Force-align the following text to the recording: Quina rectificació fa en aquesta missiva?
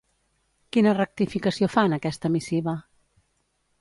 Quina 0.77 0.93
rectificació 0.99 1.69
fa 1.75 1.85
en 1.91 1.97
aquesta 1.99 2.33
missiva? 2.37 2.75